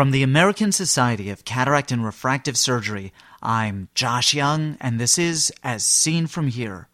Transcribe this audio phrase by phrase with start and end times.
[0.00, 5.52] From the American Society of Cataract and Refractive Surgery, I'm Josh Young, and this is
[5.62, 6.88] As Seen From Here.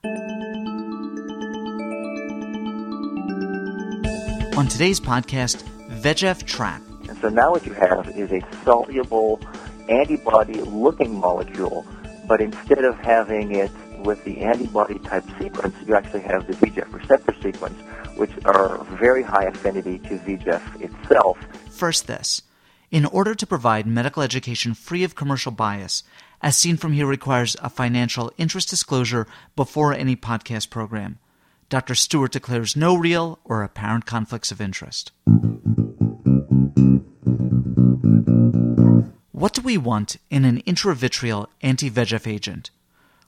[4.56, 6.82] On today's podcast, VEGF Trap.
[7.08, 9.40] And so now what you have is a soluble
[9.88, 11.86] antibody looking molecule,
[12.26, 16.92] but instead of having it with the antibody type sequence, you actually have the VEGF
[16.92, 17.80] receptor sequence,
[18.16, 21.38] which are very high affinity to VEGF itself.
[21.70, 22.42] First, this.
[22.90, 26.04] In order to provide medical education free of commercial bias,
[26.40, 31.18] as seen from here requires a financial interest disclosure before any podcast program.
[31.68, 31.96] Dr.
[31.96, 35.10] Stewart declares no real or apparent conflicts of interest.
[39.32, 42.70] What do we want in an intravitreal anti VEGF agent?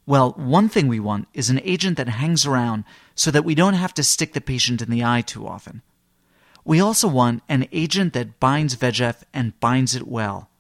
[0.07, 2.85] Well, one thing we want is an agent that hangs around
[3.15, 5.83] so that we don't have to stick the patient in the eye too often.
[6.69, 10.51] We also want an agent that binds VEGF and binds it well.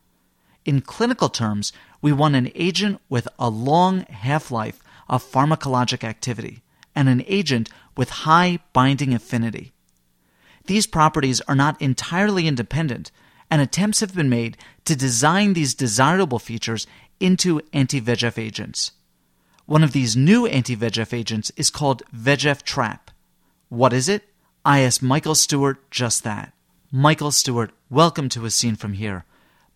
[0.64, 6.62] In clinical terms, we want an agent with a long half life of pharmacologic activity
[6.94, 9.72] and an agent with high binding affinity.
[10.64, 13.10] These properties are not entirely independent,
[13.50, 16.86] and attempts have been made to design these desirable features
[17.20, 18.92] into anti VEGF agents.
[19.66, 23.10] One of these new anti VEGF agents is called VEGF Trap.
[23.68, 24.24] What is it?
[24.68, 26.52] I asked Michael Stewart just that.
[26.92, 29.24] Michael Stewart, welcome to As Seen From Here.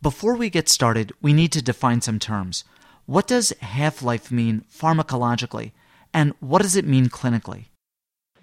[0.03, 2.65] Before we get started, we need to define some terms.
[3.07, 5.73] What does half life mean pharmacologically,
[6.13, 7.69] and what does it mean clinically?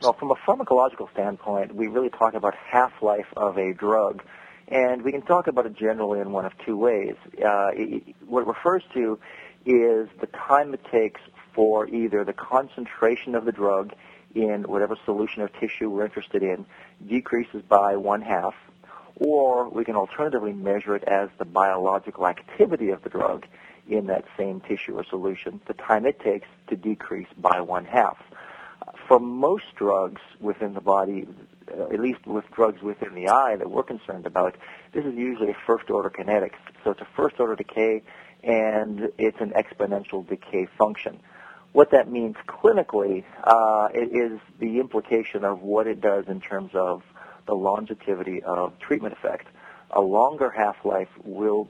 [0.01, 4.23] Well, from a pharmacological standpoint, we really talk about half life of a drug,
[4.69, 7.13] and we can talk about it generally in one of two ways.
[7.37, 9.19] Uh, it, what it refers to
[9.67, 11.21] is the time it takes
[11.53, 13.93] for either the concentration of the drug
[14.35, 16.65] in whatever solution or tissue we're interested in
[17.07, 18.53] decreases by one half,
[19.15, 23.45] or we can alternatively measure it as the biological activity of the drug
[23.87, 28.17] in that same tissue or solution, the time it takes to decrease by one half.
[29.07, 31.27] For most drugs within the body,
[31.75, 34.55] uh, at least with drugs within the eye that we're concerned about,
[34.93, 36.59] this is usually a first order kinetics.
[36.83, 38.03] So it's a first order decay
[38.43, 41.19] and it's an exponential decay function.
[41.71, 47.03] What that means clinically uh, is the implication of what it does in terms of
[47.45, 49.47] the longevity of treatment effect.
[49.91, 51.67] A longer half-life will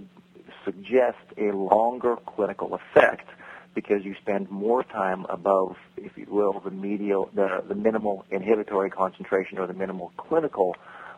[0.66, 3.28] suggest a longer clinical effect
[3.76, 8.90] because you spend more time above, if you will, the medial, the, the minimal inhibitory
[8.90, 10.76] concentration or the minimal clinical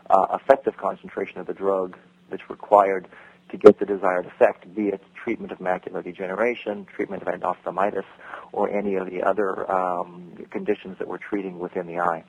[0.10, 1.98] uh, effective concentration of the drug
[2.30, 3.08] that's required
[3.52, 8.06] to get the desired effect, be it treatment of macular degeneration, treatment of endophthalmitis,
[8.52, 12.24] or any of the other um, conditions that we're treating within the eye.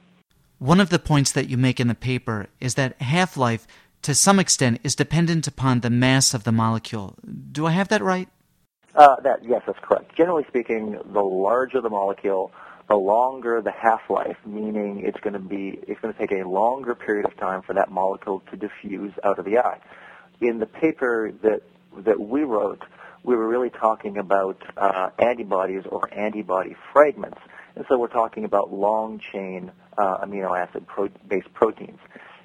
[0.59, 3.67] One of the points that you make in the paper is that half life,
[4.03, 7.17] to some extent, is dependent upon the mass of the molecule.
[7.51, 8.29] Do I have that right?
[8.95, 10.15] Uh, that yes, that's correct.
[10.15, 12.53] Generally speaking, the larger the molecule,
[12.89, 16.95] the longer the half-life, meaning it's going to be it's going to take a longer
[16.95, 19.81] period of time for that molecule to diffuse out of the eye
[20.43, 21.63] in the paper that
[22.05, 22.83] that we wrote,
[23.23, 27.39] we were really talking about uh, antibodies or antibody fragments,
[27.77, 32.01] and so we're talking about long chain uh, amino acid pro- based proteins.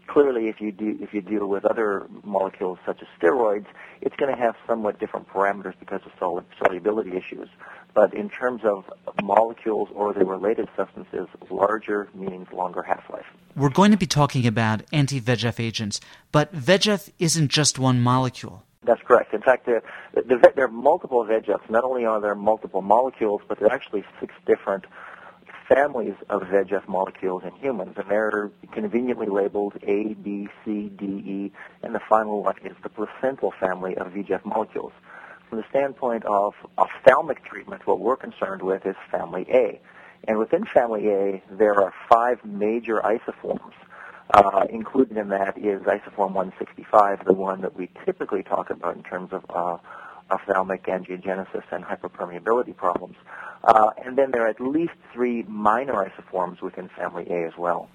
[0.07, 3.65] Clearly, if you do if you deal with other molecules such as steroids,
[4.01, 7.49] it's going to have somewhat different parameters because of sol- solubility issues.
[7.93, 8.85] But in terms of
[9.21, 13.25] molecules or the related substances, larger means longer half-life.
[13.55, 15.99] We're going to be talking about anti-VEGF agents,
[16.31, 18.63] but VEGF isn't just one molecule.
[18.83, 19.33] That's correct.
[19.33, 19.81] In fact, the,
[20.13, 21.69] the, there are multiple VEGFs.
[21.69, 24.85] Not only are there multiple molecules, but there are actually six different
[25.67, 31.51] families of VEGF molecules in humans, and they're conveniently labeled A, B, C, D, E,
[31.83, 34.93] and the final one is the placental family of VEGF molecules.
[35.49, 39.79] From the standpoint of ophthalmic treatment, what we're concerned with is family A.
[40.27, 43.73] And within family A, there are five major isoforms.
[44.33, 49.03] Uh, included in that is isoform 165, the one that we typically talk about in
[49.03, 49.77] terms of uh,
[50.29, 53.15] ophthalmic angiogenesis and hyperpermeability problems.
[53.63, 57.89] Uh, and then there are at least three minor isoforms within family A as well.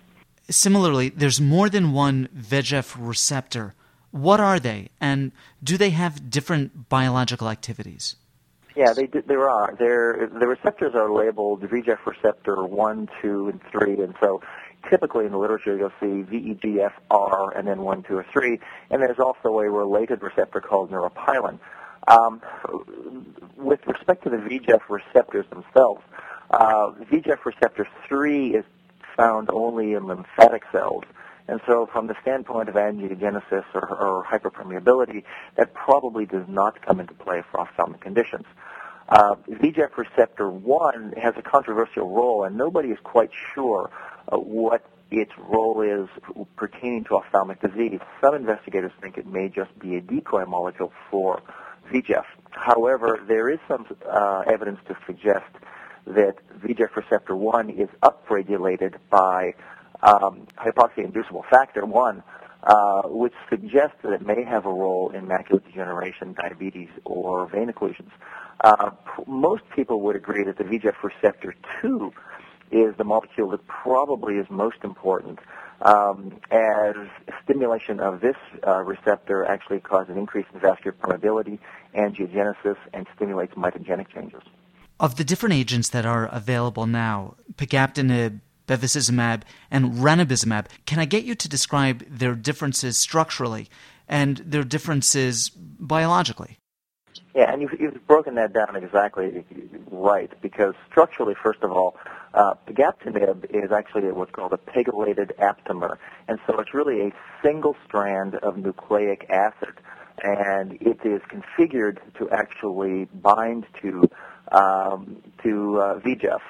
[0.50, 3.75] Similarly, there's more than one VEGF receptor.
[4.11, 5.32] What are they, and
[5.62, 8.17] do they have different biological activities?
[8.75, 9.75] Yeah, they there are.
[9.79, 14.43] They're, the receptors are labeled VEGF receptor 1, 2, and 3, and so
[14.90, 18.58] typically in the literature you'll see VEGFR and then 1, 2, or 3,
[18.90, 21.58] and there's also a related receptor called neuropilin.
[22.09, 22.43] Um,
[23.57, 26.03] with respect to the VEGF receptors themselves,
[26.51, 28.65] uh, VEGF receptor 3 is
[29.17, 31.05] found only in lymphatic cells,
[31.49, 35.25] And so from the standpoint of angiogenesis or, or hyperpermeability,
[35.57, 38.47] that probably does not come into play for ophthalmic conditions.
[39.09, 43.91] Uh, VEGF receptor 1 has a controversial role, and nobody is quite sure
[44.29, 46.09] uh, what its role is
[46.57, 48.01] pertaining to ophthalmic disease.
[48.23, 51.43] Some investigators think it may just be a decoy molecule for
[51.93, 52.25] VEGF.
[52.50, 55.50] However, there is some uh, evidence to suggest
[56.06, 59.55] that VEGF receptor 1 is upregulated by
[60.03, 62.23] um, hypoxia-inducible factor 1,
[62.65, 67.71] uh, which suggests that it may have a role in macular degeneration, diabetes, or vein
[67.71, 68.11] occlusions.
[68.62, 68.91] Uh,
[69.27, 72.12] most people would agree that the VEGF receptor 2
[72.71, 75.39] is the molecule that probably is most important
[75.82, 76.94] um, as
[77.44, 78.37] stimulation of this
[78.67, 81.58] uh, receptor actually causes an increase in vascular permeability,
[81.94, 84.43] angiogenesis, and stimulates mitogenic changes.
[85.00, 91.25] Of the different agents that are available now, pegaptanib, bevacizumab, and ranibizumab, can I get
[91.25, 93.69] you to describe their differences structurally
[94.08, 96.58] and their differences biologically?
[97.34, 97.73] Yeah, and you've
[98.12, 99.43] broken that down exactly
[99.91, 101.97] right because structurally, first of all,
[102.35, 105.97] uh, pegaptanib is actually what's called a pegylated aptamer,
[106.29, 107.12] and so it's really a
[107.43, 109.73] single strand of nucleic acid,
[110.23, 114.06] and it is configured to actually bind to
[114.50, 116.43] um, to uh, VEGF,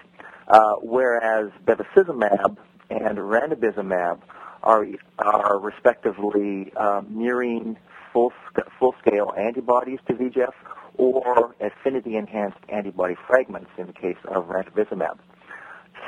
[0.49, 2.57] uh, whereas bevacizumab
[2.91, 4.19] and ranibizumab
[4.65, 4.85] are
[5.21, 7.77] are respectively uh, mirroring
[8.13, 8.33] full
[8.81, 10.55] full scale antibodies to VEGF
[10.99, 15.19] or affinity enhanced antibody fragments in the case of ranibizumab.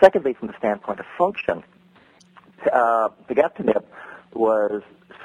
[0.02, 1.62] Secondly, from the standpoint of function,
[2.72, 3.84] uh, pegaptanib
[4.32, 4.82] was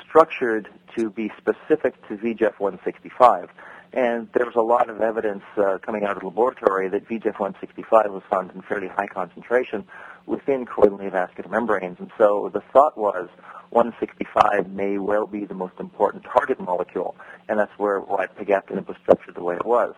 [0.07, 3.49] structured to be specific to VEGF-165.
[3.91, 8.11] And there was a lot of evidence uh, coming out of the laboratory that VEGF-165
[8.11, 9.85] was found in fairly high concentration
[10.27, 11.97] within choroidal neovascular membranes.
[11.99, 13.29] And so the thought was
[13.71, 17.15] 165 may well be the most important target molecule,
[17.47, 19.95] and that's where why pegaptanib was structured the way it was.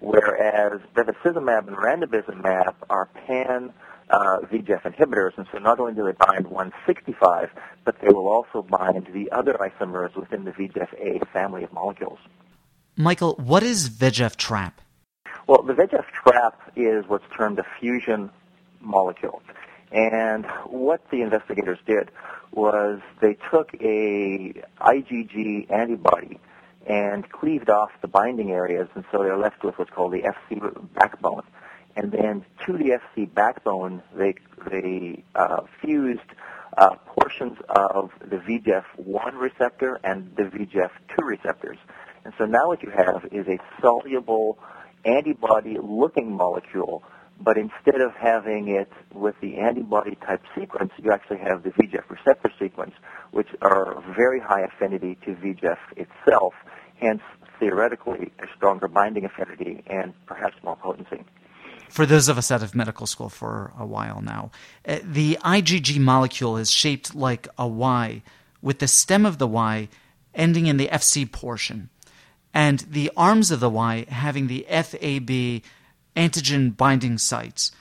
[0.00, 3.72] Whereas bevacizumab and ranibizumab are pan
[4.10, 7.50] uh, VEGF inhibitors, and so not only do they bind 165,
[7.84, 12.18] but they will also bind the other isomers within the VEGF-A family of molecules.
[13.00, 14.82] Michael, what is VEGF trap?
[15.46, 18.30] Well, the VEGF trap is what's termed a fusion
[18.78, 19.42] molecule.
[19.90, 22.10] And what the investigators did
[22.52, 26.38] was they took a IgG antibody
[26.86, 30.92] and cleaved off the binding areas, and so they're left with what's called the FC
[30.92, 31.44] backbone.
[31.96, 34.34] And then to the FC backbone, they
[34.70, 36.20] they uh, fused
[36.76, 41.78] uh, portions of the VEGF1 receptor and the VEGF2 receptors.
[42.24, 44.58] And so now what you have is a soluble
[45.04, 47.02] antibody-looking molecule,
[47.40, 52.08] but instead of having it with the antibody type sequence, you actually have the VEGF
[52.10, 52.92] receptor sequence,
[53.30, 56.52] which are very high affinity to VEGF itself,
[57.00, 57.22] hence
[57.58, 61.24] theoretically a stronger binding affinity and perhaps more potency.
[61.88, 64.50] For those of us out of medical school for a while now,
[64.86, 68.22] uh, the IgG molecule is shaped like a Y,
[68.62, 69.88] with the stem of the Y
[70.34, 71.90] ending in the FC portion,
[72.52, 75.62] and the arms of the Y having the FAB
[76.16, 77.72] antigen binding sites.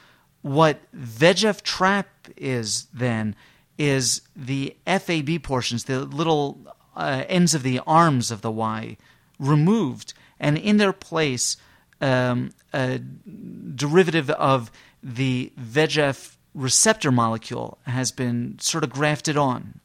[0.42, 2.08] What VEGF trap
[2.38, 3.36] is then
[3.78, 6.60] is the FAB portions, the little
[6.96, 8.98] uh, ends of the arms of the Y,
[9.40, 11.58] removed, and in their place
[12.02, 14.72] um, a derivative of
[15.02, 19.80] the VEGF receptor molecule has been sort of grafted on.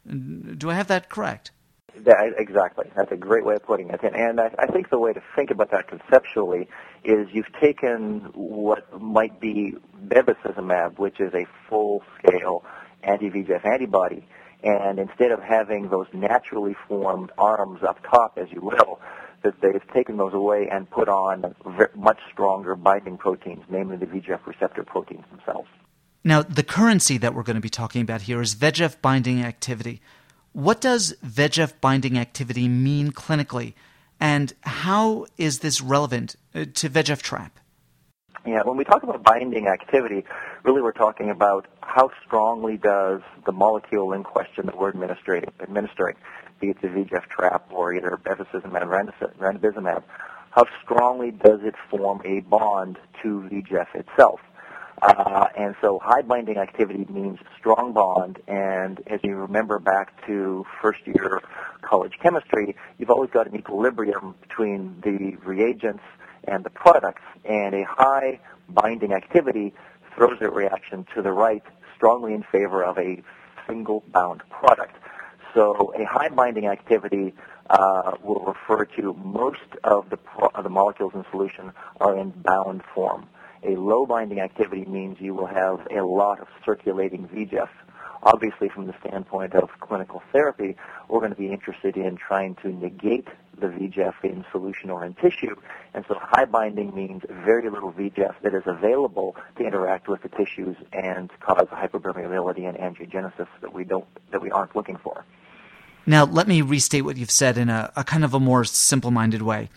[0.57, 1.51] Do I have that correct?
[2.05, 2.85] Yeah, exactly.
[2.95, 4.01] That's a great way of putting it.
[4.03, 6.67] And I, I think the way to think about that conceptually
[7.03, 9.73] is you've taken what might be
[10.05, 12.63] bevacizumab, which is a full-scale
[13.03, 14.27] anti-VEGF antibody,
[14.63, 18.99] and instead of having those naturally formed arms up top, as you will,
[19.41, 21.55] that they've taken those away and put on
[21.95, 25.67] much stronger binding proteins, namely the VEGF receptor proteins themselves.
[26.23, 30.01] Now, the currency that we're going to be talking about here is VEGF binding activity.
[30.55, 33.73] What does VEGF binding activity mean clinically,
[34.21, 37.59] and how is this relevant uh, to VEGF trap?
[38.47, 40.23] Yeah, when we talk about binding activity,
[40.63, 46.15] really we're talking about how strongly does the molecule in question that we're administering, administering
[46.61, 50.03] be it the VEGF trap or either bevacizumab or ranibizumab,
[50.51, 54.39] how strongly does it form a bond to VEGF itself?
[55.01, 60.65] Uh, and so high binding activity means strong bond, and as you remember back to
[60.81, 61.41] first year
[61.81, 66.03] college chemistry, you've always got an equilibrium between the reagents
[66.45, 69.73] and the products, and a high binding activity
[70.15, 71.63] throws that reaction to the right
[71.95, 73.21] strongly in favor of a
[73.67, 74.95] single bound product.
[75.53, 77.33] so a high binding activity
[77.69, 82.29] uh, will refer to most of the, pro- of the molecules in solution are in
[82.29, 83.27] bound form.
[83.65, 87.69] A low binding activity means you will have a lot of circulating VEGF.
[88.21, 90.75] Obviously, from the standpoint of clinical therapy,
[91.09, 93.27] we're going to be interested in trying to negate
[93.59, 95.55] the VEGF in solution or in tissue.
[95.93, 100.29] And so high binding means very little VEGF that is available to interact with the
[100.29, 105.25] tissues and cause hyperpermeability and angiogenesis that we don't that we aren't looking for.
[106.05, 109.09] Now, let me restate what you've said in a, a kind of a more simple
[109.09, 109.69] minded way.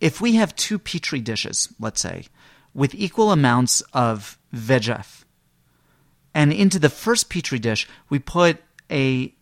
[0.00, 2.26] If we have two petri dishes, let's say,
[2.76, 5.24] with equal amounts of VEGF,
[6.34, 8.58] and into the first petri dish we put
[8.90, 9.32] a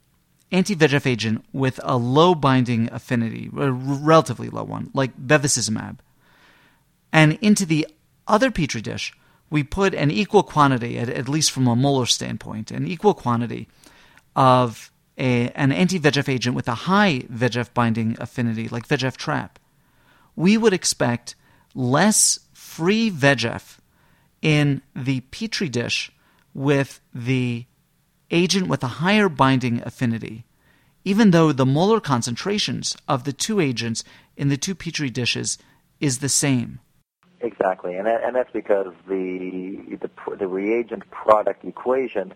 [0.52, 5.98] anti-VEGF agent with a low binding affinity, a relatively low one, like bevacizumab,
[7.12, 7.86] and into the
[8.28, 9.12] other petri dish
[9.50, 13.68] we put an equal quantity, at, at least from a molar standpoint, an equal quantity
[14.36, 19.58] of a, an anti-VEGF agent with a high VEGF binding affinity, like VEGF trap,
[20.36, 21.34] we would expect
[21.74, 22.38] less
[22.74, 23.78] free VEGF
[24.42, 26.10] in the petri dish
[26.52, 27.66] with the
[28.32, 30.44] agent with a higher binding affinity,
[31.04, 34.02] even though the molar concentrations of the two agents
[34.36, 35.56] in the two petri dishes
[36.00, 36.80] is the same.
[37.40, 42.34] Exactly, and that, and that's because the, the the reagent product equation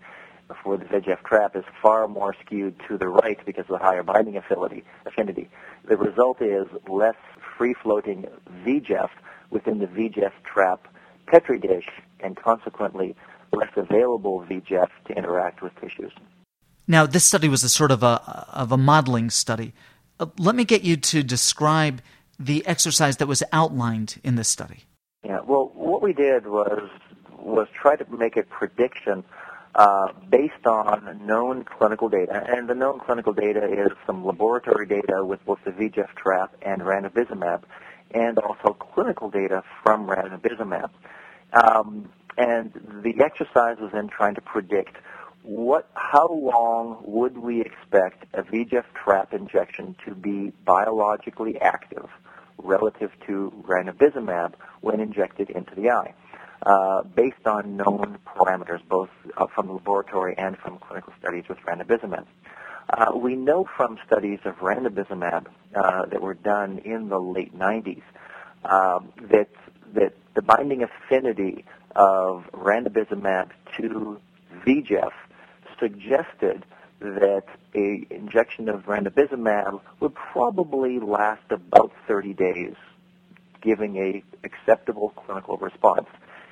[0.63, 4.03] for the VEGF trap is far more skewed to the right because of the higher
[4.03, 4.85] binding affinity.
[5.07, 5.49] affinity.
[5.87, 7.17] The result is less
[7.57, 8.27] free-floating
[8.65, 9.11] VEGF
[9.51, 10.87] within the VEGF trap
[11.27, 11.89] Petri dish,
[12.21, 13.15] and consequently
[13.53, 16.13] less available VEGF to interact with tissues.
[16.87, 19.75] Now, this study was a sort of a of a modeling study.
[20.19, 22.01] Uh, let me get you to describe
[22.39, 24.85] the exercise that was outlined in this study.
[25.23, 25.41] Yeah.
[25.41, 26.89] Well, what we did was
[27.39, 29.25] was try to make a prediction
[29.79, 35.25] uh, based on known clinical data, and the known clinical data is some laboratory data
[35.25, 37.63] with both the VEGF trap and ranibizumab,
[38.11, 40.91] and also clinical data from ranibizumab.
[41.53, 42.73] Um, and
[43.05, 44.97] the exercise was then trying to predict
[45.45, 52.09] what, how long would we expect a VEGF trap injection to be biologically active
[52.59, 56.15] relative to ranibizumab when injected into the eye?
[56.65, 61.59] Uh, based on known parameters, both uh, from the laboratory and from clinical studies with
[61.59, 62.27] ranibizumab.
[62.91, 68.03] Uh, we know from studies of ranibizumab uh, that were done in the late 90s
[68.65, 69.49] um, that
[69.95, 74.21] that the binding affinity of ranibizumab to
[74.67, 75.13] VEGF
[75.79, 76.65] suggested
[77.01, 82.75] that a injection of ranibizumab would probably last about 30 days,
[83.61, 86.09] giving a acceptable clinical response.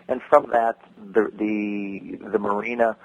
[0.08, 2.96] And from that, the the, the Marina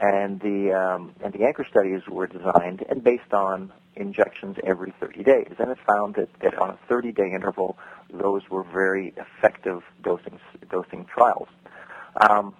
[0.00, 5.22] and the um, and the anchor studies were designed and based on injections every 30
[5.22, 7.76] days, and it found that, that on a 30-day interval,
[8.10, 10.38] those were very effective dosing
[10.70, 11.48] dosing trials.
[12.20, 12.54] Um,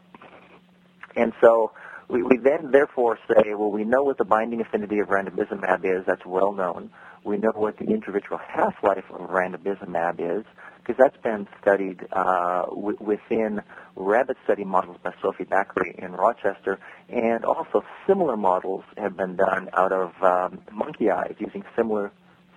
[1.17, 1.73] and so
[2.09, 6.05] we, we then therefore say, well, we know what the binding affinity of ranibizumab is.
[6.07, 6.91] That's well known.
[7.25, 10.45] We know what the intravitreal half-life of ranibizumab is
[10.83, 13.63] because that's been studied uh, w- within
[13.95, 19.69] rabbit study models by Sophie Bakri in Rochester, and also similar models have been done
[19.75, 22.11] out of um, monkey eyes using similar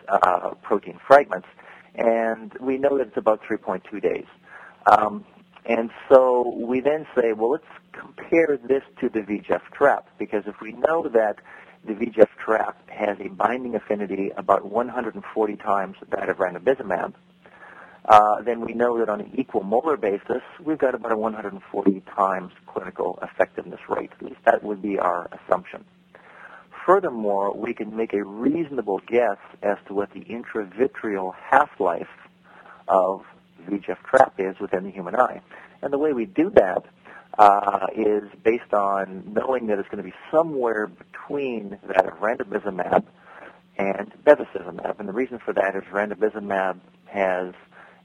[0.08, 1.48] uh, protein fragments,
[1.96, 4.26] and we know that it's about 3.2 days.
[4.92, 5.26] Um,
[5.66, 10.62] and so we then say, well, let's compare this to the VEGF trap, because if
[10.62, 11.38] we know that
[11.86, 17.14] the VEGF trap has a binding affinity about 140 times that of ranibizumab,
[18.08, 22.02] uh, then we know that on an equal molar basis, we've got about a 140
[22.16, 24.12] times clinical effectiveness rate.
[24.20, 25.84] At least that would be our assumption.
[26.86, 32.08] Furthermore, we can make a reasonable guess as to what the intravitreal half-life
[32.88, 33.24] of
[33.68, 35.42] VEGF trap is within the human eye.
[35.82, 36.86] And the way we do that
[37.40, 43.04] uh, is based on knowing that it's going to be somewhere between that of ranibizumab
[43.78, 45.00] and bevacizumab.
[45.00, 47.54] And the reason for that is ranibizumab has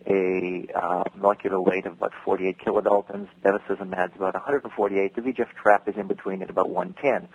[0.07, 3.29] a uh, molecular weight of about 48 kilodaltons.
[3.45, 5.15] Bevacizumab is about 148.
[5.15, 7.29] The VEGF trap is in between at about 110.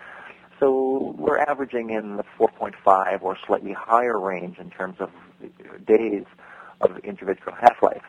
[0.59, 5.09] So we're averaging in the 4.5 or slightly higher range in terms of
[5.85, 6.25] days
[6.81, 8.03] of intravitreal half-life.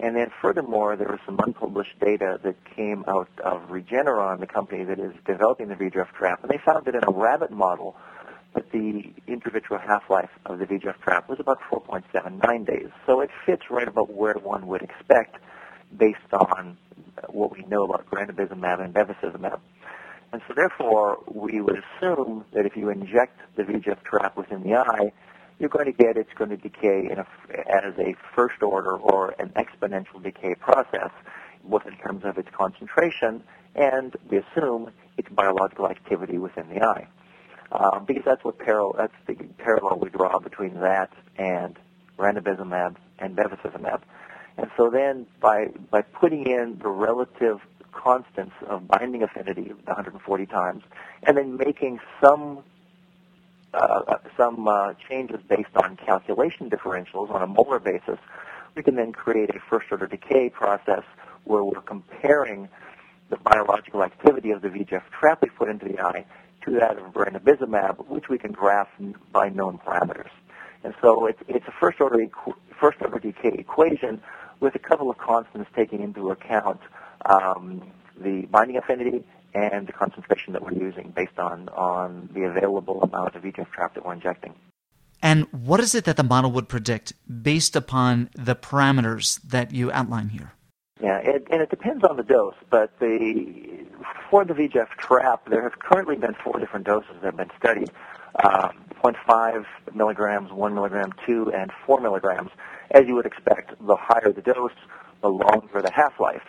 [0.00, 4.84] And then furthermore, there was some unpublished data that came out of Regeneron, the company
[4.84, 7.96] that is developing the VEGF trap, and they found that in a rabbit model,
[8.54, 12.88] that the intravitreal half-life of the VEGF trap was about 4.79 days.
[13.06, 15.36] So it fits right about where one would expect
[15.96, 16.76] based on
[17.28, 19.60] what we know about ranibizumab and bevacizumab.
[20.32, 24.74] And so therefore, we would assume that if you inject the VEGF trap within the
[24.74, 25.12] eye,
[25.58, 27.20] you're going to get it's going to decay a,
[27.70, 31.10] as a first order or an exponential decay process,
[31.64, 33.42] both in terms of its concentration
[33.74, 37.06] and we assume its biological activity within the eye.
[37.72, 41.76] Um, because that's what parallel, that's the parallel we draw between that and
[42.18, 44.02] ranibizumab and bevacizumab.
[44.56, 47.60] And so then by, by putting in the relative
[47.92, 50.82] constants of binding affinity, 140 times,
[51.24, 52.62] and then making some
[53.74, 58.18] uh, uh, some uh, changes based on calculation differentials on a molar basis,
[58.76, 61.02] we can then create a first order decay process
[61.42, 62.68] where we're comparing
[63.30, 66.24] the biological activity of the VEGF trap we put into the eye
[66.64, 68.88] to that of ranibizumab, which we can graph
[69.32, 70.30] by known parameters.
[70.82, 74.20] And so it's, it's a first order, equ- first order decay equation
[74.60, 76.80] with a couple of constants taking into account
[77.26, 77.82] um,
[78.20, 83.34] the binding affinity and the concentration that we're using based on, on the available amount
[83.34, 84.54] of VEGF trap that we're injecting.
[85.22, 89.90] And what is it that the model would predict based upon the parameters that you
[89.90, 90.52] outline here?
[91.04, 93.84] Yeah, it, and it depends on the dose, but the
[94.30, 97.90] for the VEGF trap, there have currently been four different doses that have been studied:
[98.42, 98.70] uh,
[99.04, 102.48] 0.5 milligrams, 1 milligram, 2, and 4 milligrams.
[102.90, 104.72] As you would expect, the higher the dose,
[105.20, 106.40] the longer the half-life.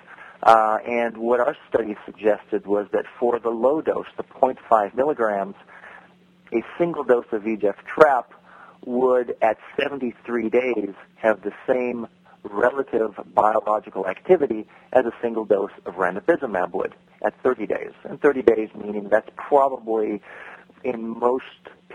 [0.41, 5.55] Uh, and what our study suggested was that for the low dose, the 0.5 milligrams,
[6.53, 8.31] a single dose of VEGF trap
[8.85, 12.07] would, at 73 days, have the same
[12.51, 16.93] relative biological activity as a single dose of ranibizumab would
[17.25, 17.91] at 30 days.
[18.03, 20.21] And 30 days meaning that's probably,
[20.83, 21.43] in most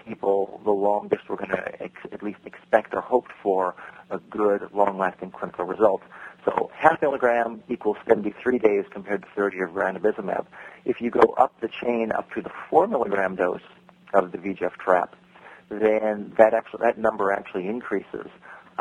[0.05, 3.75] people, the longest we're going to ex- at least expect or hope for
[4.11, 6.03] a good, long-lasting clinical result.
[6.45, 10.47] So half milligram equals 73 days compared to 30 of ranibizumab.
[10.85, 13.61] If you go up the chain up to the 4 milligram dose
[14.15, 15.15] of the VEGF trap,
[15.69, 18.27] then that, actually, that number actually increases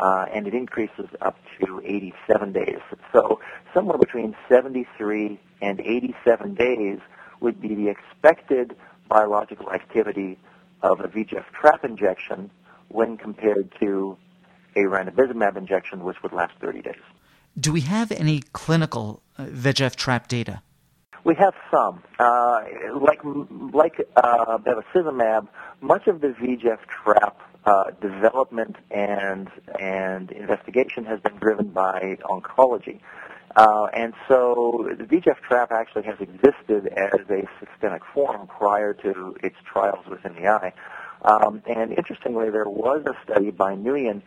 [0.00, 2.80] uh, and it increases up to 87 days.
[3.12, 3.40] So
[3.74, 6.98] somewhere between 73 and 87 days
[7.40, 8.76] would be the expected
[9.08, 10.38] biological activity
[10.82, 12.50] of a VEGF trap injection
[12.88, 14.16] when compared to
[14.74, 16.94] a ranibizumab injection, which would last 30 days.
[17.58, 20.62] Do we have any clinical uh, VEGF trap data?
[21.24, 22.02] We have some.
[22.18, 22.62] Uh,
[22.98, 23.20] like
[23.74, 25.48] like uh, bevacizumab,
[25.82, 33.00] much of the VEGF trap uh, development and and investigation has been driven by oncology.
[33.56, 39.36] Uh, and so the VEGF trap actually has existed as a systemic form prior to
[39.42, 40.72] its trials within the eye.
[41.22, 44.22] Um, and interestingly, there was a study by Nguyen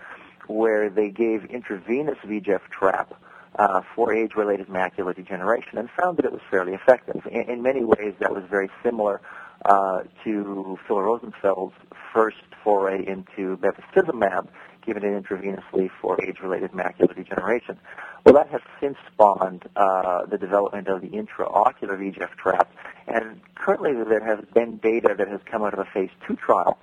[0.47, 3.13] where they gave intravenous VEGF trap
[3.55, 7.25] uh, for age-related macular degeneration and found that it was fairly effective.
[7.31, 9.21] In, in many ways, that was very similar
[9.65, 11.75] uh, to Phil Rosenfeld's
[12.13, 14.47] first foray into bevacizumab,
[14.85, 17.79] given it intravenously for age-related macular degeneration.
[18.25, 22.71] Well, that has since spawned uh, the development of the intraocular VEGF trap,
[23.07, 26.77] and currently there has been data that has come out of a phase two trial,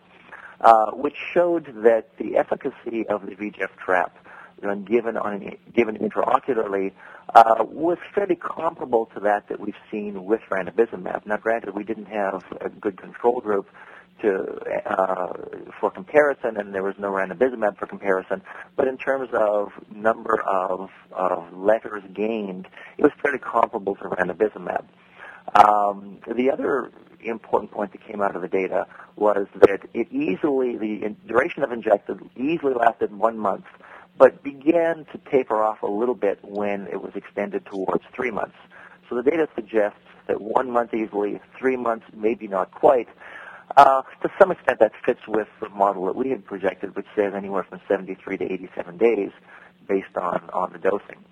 [0.61, 4.17] uh, which showed that the efficacy of the VEGF trap
[4.61, 6.93] when given on given intraocularly
[7.35, 11.27] uh, was fairly comparable to that that we've seen with ranibizumab.
[11.27, 13.69] Now, granted, we didn't have a good control group
[14.23, 15.33] to uh,
[15.81, 18.43] for comparison, and there was no ranibizumab for comparison.
[18.77, 22.69] But in terms of number of, of letters gained,
[22.99, 24.85] it was fairly comparable to ranibizumab.
[25.55, 26.93] Um, the other
[27.23, 31.73] important point that came out of the data was that it easily, the duration of
[31.73, 33.65] injected easily lasted one month
[34.21, 38.55] but began to taper off a little bit when it was extended towards three months.
[39.09, 43.09] So the data suggests that one month easily, three months maybe not quite.
[43.79, 47.33] Uh, to some extent, that fits with the model that we had projected, which says
[47.35, 49.31] anywhere from 73 to 87 days
[49.89, 51.25] based on, on the dosing.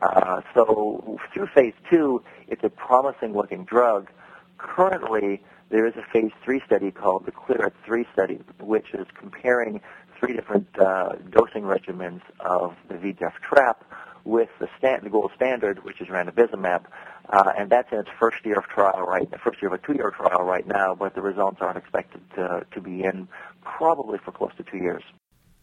[0.00, 4.08] Uh, so through phase two, it's a promising looking drug.
[4.56, 9.80] Currently, there is a phase three study called the ClearIT 3 study, which is comparing
[10.22, 13.84] three different uh, dosing regimens of the VEGF trap
[14.24, 16.84] with the, stand, the gold standard, which is ranibizumab,
[17.28, 19.84] uh, and that's in its first year of trial right, the first year of a
[19.84, 23.26] two-year trial right now, but the results aren't expected to, to be in
[23.62, 25.02] probably for close to two years.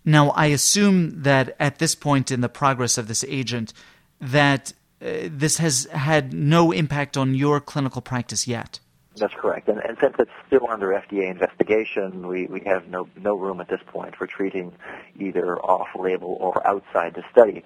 [0.04, 3.74] Now, I assume that at this point in the progress of this agent,
[4.20, 8.80] that uh, this has had no impact on your clinical practice yet.
[9.20, 9.70] That's correct.
[9.70, 13.70] And, and since it's still under FDA investigation, we, we have no, no room at
[13.70, 14.74] this point for treating
[15.20, 17.64] either off-label or outside the study.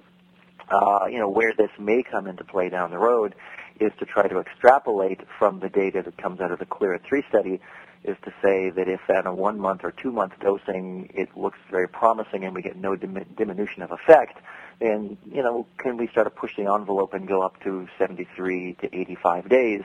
[0.69, 3.35] uh, you know, where this may come into play down the road
[3.79, 7.23] is to try to extrapolate from the data that comes out of the Clear 3
[7.29, 7.61] study
[8.03, 11.59] is to say that if at a one month or two month dosing it looks
[11.71, 14.39] very promising and we get no dim- diminution of effect,
[14.79, 18.75] then, you know, can we start to push the envelope and go up to 73
[18.81, 19.83] to 85 days?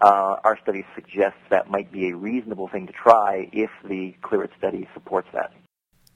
[0.00, 4.48] Uh, our study suggests that might be a reasonable thing to try if the Clear
[4.58, 5.52] study supports that.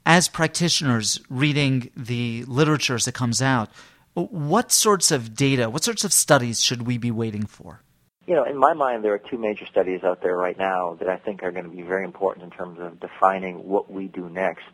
[0.05, 3.69] As practitioners reading the literature as it comes out,
[4.13, 7.81] what sorts of data, what sorts of studies should we be waiting for?
[8.27, 11.09] You know, in my mind, there are two major studies out there right now that
[11.09, 14.29] I think are going to be very important in terms of defining what we do
[14.29, 14.69] next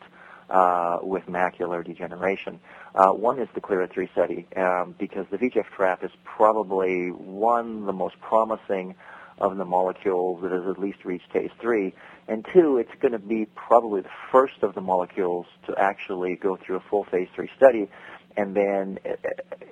[0.50, 2.60] uh, with macular degeneration.
[2.94, 7.86] Uh, one is the CLEAR 3 study um, because the VEGF trap is probably one
[7.86, 8.94] the most promising
[9.38, 11.94] of the molecules that has at least reached phase 3.
[12.26, 16.56] And two, it's going to be probably the first of the molecules to actually go
[16.56, 17.88] through a full phase 3 study
[18.38, 19.14] and then uh,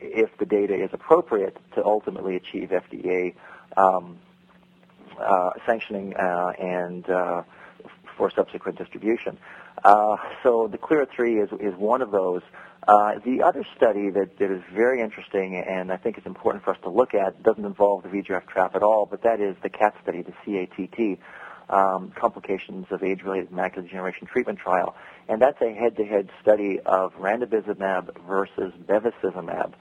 [0.00, 3.34] if the data is appropriate to ultimately achieve FDA
[3.76, 4.18] um,
[5.20, 7.42] uh, sanctioning uh, and uh,
[8.16, 9.38] for subsequent distribution.
[9.84, 12.42] Uh, so the CLEAR 3 is, is one of those.
[12.86, 16.70] Uh, the other study that, that is very interesting and I think is important for
[16.70, 19.68] us to look at doesn't involve the VEGF trap at all, but that is the
[19.68, 21.18] CAT study, the CATT,
[21.68, 24.94] um, complications of age-related macular degeneration treatment trial.
[25.28, 29.72] And that's a head-to-head study of ranibizumab versus bevacizumab,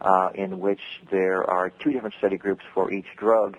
[0.00, 3.58] uh, in which there are two different study groups for each drug,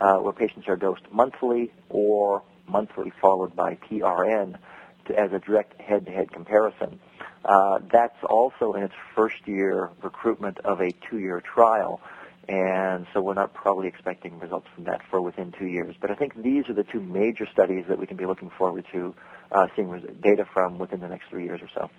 [0.00, 4.58] uh, where patients are dosed monthly or monthly followed by PRN
[5.06, 7.00] to, as a direct head-to-head comparison.
[7.44, 12.00] Uh, that's also in its first year recruitment of a two-year trial.
[12.48, 15.94] And so we're not probably expecting results from that for within two years.
[16.00, 18.84] But I think these are the two major studies that we can be looking forward
[18.92, 19.14] to
[19.52, 21.90] uh, seeing data from within the next three years or so.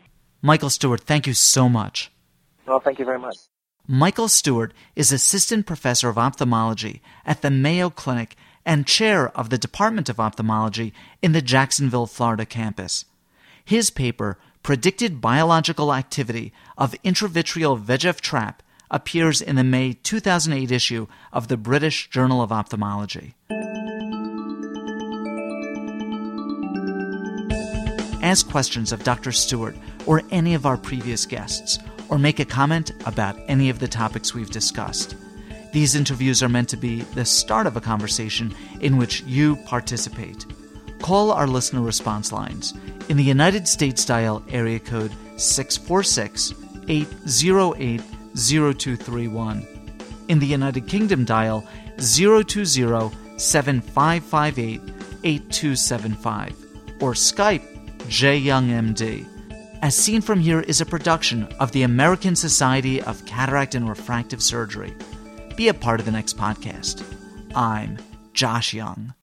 [0.41, 2.11] Michael Stewart, thank you so much.
[2.67, 3.37] Well, thank you very much.
[3.87, 9.57] Michael Stewart is Assistant Professor of Ophthalmology at the Mayo Clinic and Chair of the
[9.57, 13.05] Department of Ophthalmology in the Jacksonville, Florida campus.
[13.63, 21.07] His paper, Predicted Biological Activity of Intravitreal VEGF Trap, appears in the May 2008 issue
[21.31, 23.33] of the British Journal of Ophthalmology.
[28.21, 29.33] Ask questions of Dr.
[29.33, 33.87] Stewart or any of our previous guests or make a comment about any of the
[33.87, 35.15] topics we've discussed.
[35.73, 40.45] These interviews are meant to be the start of a conversation in which you participate.
[41.01, 42.75] Call our listener response lines.
[43.09, 46.53] In the United States dial area code 646
[46.87, 48.01] 808
[48.35, 49.67] 0231.
[50.27, 54.81] In the United Kingdom dial 020 7558
[55.23, 56.51] 8275
[57.01, 57.67] or Skype
[58.03, 59.27] JYoungMD.
[59.81, 64.41] As Seen From Here is a production of the American Society of Cataract and Refractive
[64.41, 64.93] Surgery.
[65.55, 67.03] Be a part of the next podcast.
[67.55, 67.99] I'm
[68.33, 69.13] Josh Young.